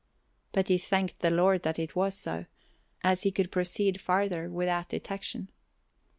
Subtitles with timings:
[0.51, 2.47] But he thanked the Lord that it was so,
[3.03, 5.51] as he could proceed farther without detection.